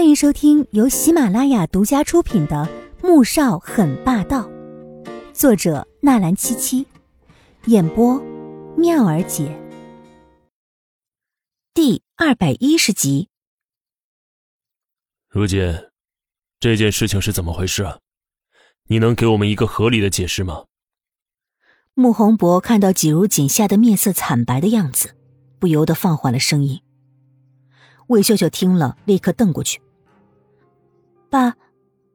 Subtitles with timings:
[0.00, 2.66] 欢迎收听由喜马拉雅独家出品的
[3.06, 4.48] 《穆少很霸道》，
[5.34, 6.86] 作者纳兰七七，
[7.66, 8.18] 演播
[8.78, 9.54] 妙儿姐，
[11.74, 13.28] 第二百一十集。
[15.28, 15.90] 如今，
[16.58, 17.82] 这件事情是怎么回事？
[17.82, 17.98] 啊
[18.86, 20.64] 你能给我们一个合理的解释吗？
[21.92, 25.14] 穆宏博看到季如锦吓得面色惨白的样子，
[25.58, 26.80] 不由得放缓了声音。
[28.06, 29.78] 魏秀秀听了，立刻瞪过去
[31.30, 31.54] ：“爸，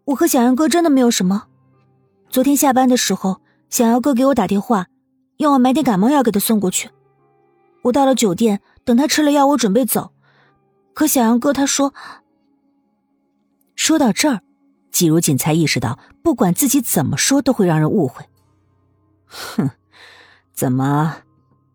[0.03, 1.47] 我和小杨哥真的没有什么。
[2.29, 4.87] 昨天下班的时候，小杨哥给我打电话，
[5.37, 6.89] 要我买点感冒药给他送过去。
[7.83, 10.11] 我到了酒店，等他吃了药，我准备走，
[10.93, 11.93] 可小杨哥他说……
[13.75, 14.41] 说到这儿，
[14.91, 18.25] 季如锦才意识到，不管自己怎么说，都会让人误会。
[19.27, 19.69] 哼，
[20.53, 21.17] 怎么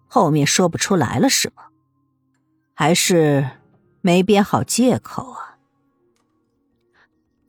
[0.06, 1.64] 后面说不出来了是吗？
[2.74, 3.48] 还是……”
[4.02, 5.49] 没编好借口啊！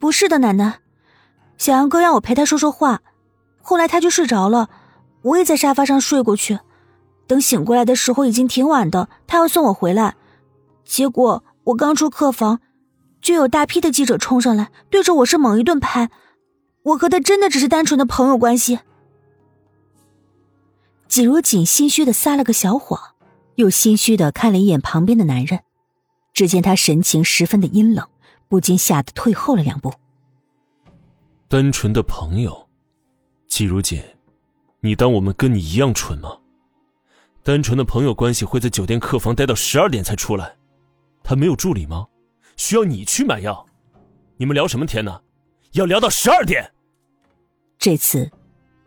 [0.02, 0.80] 不是的，奶奶，
[1.60, 3.04] 小杨哥让我陪他说说话，
[3.62, 4.68] 后来他就睡着了，
[5.22, 6.60] 我也在沙发上睡过去。
[7.28, 10.16] 等醒过来的时候已经挺晚的，他要送我回来，
[10.84, 12.62] 结果我刚出客房，
[13.22, 16.10] 就有大批的记者冲上来，对着我是猛一顿拍。
[16.82, 18.80] 我和他真的只是单纯的朋友关系。
[21.08, 23.00] 季如锦心虚的撒了个小谎，
[23.54, 25.60] 又心虚的看了一眼旁边的男人。
[26.34, 28.08] 只见他神情十分的阴冷，
[28.52, 29.94] 不禁吓得退后了两步。
[31.48, 32.68] 单纯的朋友，
[33.48, 34.04] 季如锦，
[34.82, 36.38] 你当我们跟你一样蠢吗？
[37.44, 40.58] 单纯的朋友关系会在酒店客房待到十二点才出来，
[41.24, 42.06] 他没有助理吗？
[42.58, 43.66] 需要你去买药？
[44.36, 45.22] 你们聊什么天呢？
[45.72, 46.74] 要聊到十二点？
[47.80, 48.30] 这次，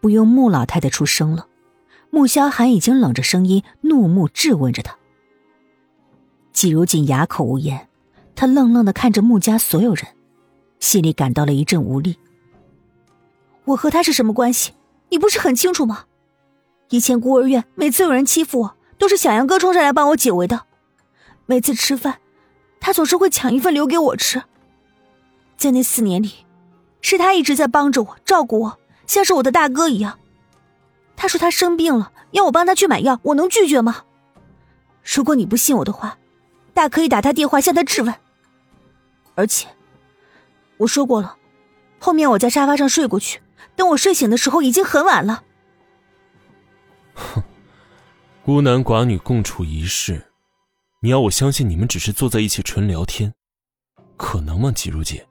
[0.02, 1.48] 不用穆老太太出声了，
[2.10, 4.94] 穆萧寒已经冷着声音怒目质问着他。
[6.52, 7.88] 季如锦哑口无言，
[8.36, 10.06] 他愣愣的看着穆家所有人，
[10.80, 12.18] 心里感到了一阵无力。
[13.64, 14.72] 我和他是什么关系？
[15.10, 16.04] 你不是很清楚吗？
[16.90, 20.66] 以前孤儿院每次有人欺负我，都是小杨哥冲上来帮我解围的。
[21.46, 22.18] 每次吃饭，
[22.80, 24.42] 他总是会抢一份留给我吃。
[25.56, 26.44] 在那四年里，
[27.00, 30.18] 是他一直在帮着我，照顾我，像是我的大哥一样。
[31.16, 34.04] 他说他生病了，要我帮他去买药，我能拒绝吗？
[35.02, 36.18] 如果你不信我的话。
[36.74, 38.12] 大可以打他电话向他质问，
[39.34, 39.68] 而且
[40.76, 41.36] 我说过了，
[41.98, 43.40] 后面我在沙发上睡过去，
[43.76, 45.44] 等我睡醒的时候已经很晚了。
[47.14, 47.42] 哼，
[48.44, 50.32] 孤男寡女共处一室，
[51.00, 53.34] 你要我相信你们只是坐在一起纯聊天，
[54.16, 54.72] 可能吗？
[54.72, 55.26] 季如姐，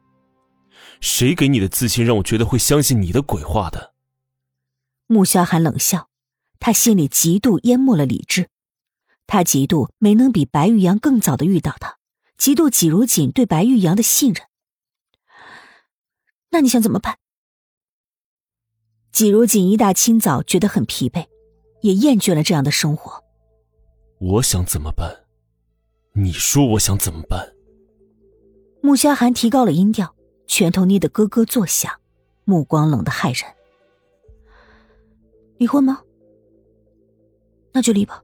[1.02, 3.94] 谁给你的自信让我觉得会相信你的鬼话的？
[5.08, 6.08] 穆萧寒冷笑，
[6.60, 8.50] 他心里极度淹没了理智。
[9.28, 11.98] 他极度没能比白玉阳更早的遇到他，
[12.38, 14.48] 嫉妒季如锦对白玉阳的信任。
[16.52, 17.18] 那你想怎么办？
[19.12, 21.28] 季如锦一大清早觉得很疲惫，
[21.82, 23.24] 也厌倦了这样的生活。
[24.20, 25.26] 我想怎么办？
[26.14, 27.54] 你说我想怎么办？
[28.82, 30.16] 穆萧寒提高了音调，
[30.46, 32.00] 拳头捏得咯咯作响，
[32.44, 33.54] 目光冷得骇人。
[35.58, 36.04] 离婚吗？
[37.72, 38.24] 那就离吧。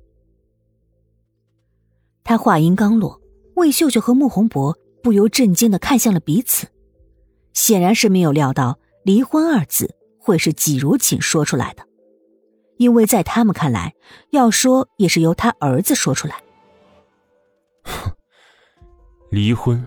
[2.23, 3.18] 他话音刚落，
[3.59, 6.67] 魏秀秀和穆宏博不由震惊的看向了彼此，
[7.53, 11.85] 显然是没有料到“离婚”二字会是季如锦说出来的，
[12.77, 13.93] 因为在他们看来，
[14.29, 16.41] 要说也是由他儿子说出来。
[19.29, 19.85] 离婚，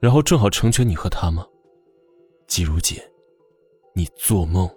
[0.00, 1.46] 然后正好成全你和他吗？
[2.46, 2.98] 季如锦，
[3.94, 4.70] 你做梦！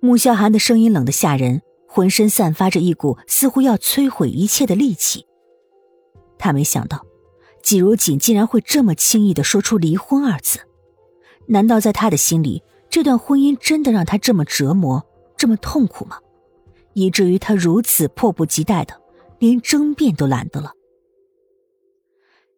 [0.00, 5.26] 穆萧寒的声音冷得吓人，浑身散发着一股似乎要摧毁一切的戾气。
[6.38, 7.04] 他没想到，
[7.62, 10.60] 季如锦竟然会这么轻易的说出“离婚”二字。
[11.46, 15.04] 难道在他的心里，这段婚姻真的让他这么折磨、
[15.36, 16.18] 这么痛苦吗？
[16.94, 19.00] 以至于他如此迫不及待的，
[19.38, 20.72] 连争辩都懒得了。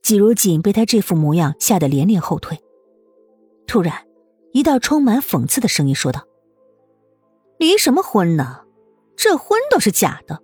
[0.01, 2.59] 季如锦被他这副模样吓得连连后退。
[3.67, 4.07] 突然，
[4.53, 6.25] 一道充满讽刺的声音说道
[7.59, 8.61] ：“离什么婚呢？
[9.17, 10.41] 这婚都是假的。”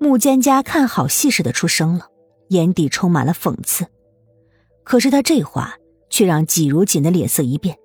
[0.00, 2.08] 穆蒹葭看好戏似的出声了。
[2.48, 3.86] 眼底充满了讽刺，
[4.84, 5.76] 可是他这话
[6.10, 7.78] 却让季如锦的脸色一变，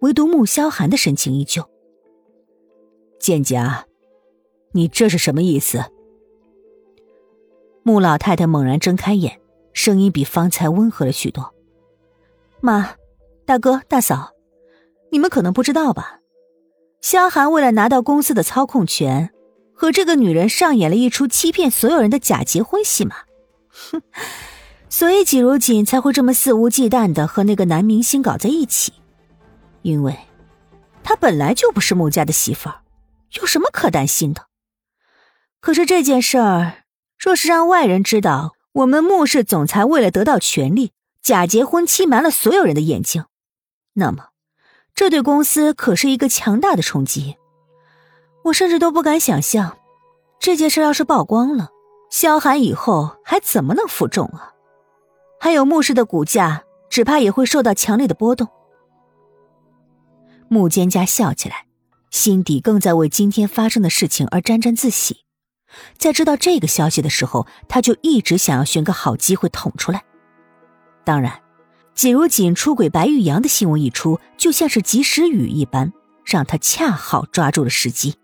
[0.00, 1.62] 唯独穆萧寒的神情依旧。
[3.20, 3.84] 蒹葭，
[4.72, 5.84] 你这是什么意思？
[7.82, 9.40] 穆老太太猛然睁开眼，
[9.72, 11.54] 声音比方才温和了许多。
[12.60, 12.94] 妈，
[13.44, 14.32] 大哥大嫂，
[15.10, 16.20] 你们可能不知道吧？
[17.00, 19.32] 萧寒为了拿到公司的操控权，
[19.74, 23.16] 和这个女人上演了一出欺骗所有人的假结婚戏码。
[23.70, 24.02] 哼，
[24.88, 28.92] 所以季如锦才会这么肆无忌惮的和那个男明星搞在一起，
[29.82, 30.18] 因为，
[31.02, 32.82] 他本来就不是穆家的媳妇儿，
[33.40, 34.46] 有什么可担心的？
[35.60, 36.84] 可是这件事儿，
[37.18, 40.92] 若是让外人知道，我们穆氏总裁为了得到权力，
[41.22, 43.24] 假结婚欺瞒了所有人的眼睛，
[43.94, 44.28] 那么，
[44.94, 47.36] 这对公司可是一个强大的冲击。
[48.44, 49.76] 我甚至都不敢想象，
[50.40, 51.68] 这件事要是曝光了，
[52.10, 54.52] 萧寒以后还怎么能服众啊？
[55.38, 58.48] 还有穆氏的股价，只怕也会受到强烈的波动。
[60.48, 61.66] 穆蒹葭笑起来，
[62.10, 65.24] 心底更在为今天发生的事情而沾沾自喜。
[65.96, 70.02] 在知道这个消息的时候，他就一直想要寻个好机会捅出来。
[71.04, 71.40] 当然，
[71.94, 75.92] 季如锦出轨白玉阳的新闻一出，就像是及时雨一般，
[76.24, 78.16] 让他恰好抓住了时机。